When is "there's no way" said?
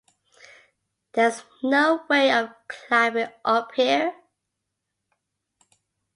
1.11-2.31